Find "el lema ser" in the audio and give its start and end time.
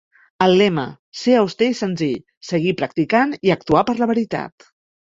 0.45-1.35